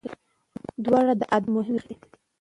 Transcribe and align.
دواړه 0.85 1.13
د 1.19 1.23
ادب 1.35 1.49
مهمې 1.55 1.79
برخې 1.83 1.95
دي. 2.11 2.15